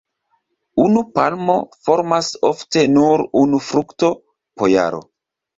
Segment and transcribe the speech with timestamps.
[0.85, 1.57] Unu palmo
[1.89, 4.11] formas ofte nur unu frukto
[4.61, 5.07] po jaro.